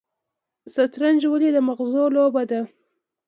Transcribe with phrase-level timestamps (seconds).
[0.73, 2.61] شطرنج ولې د مغز لوبه ده؟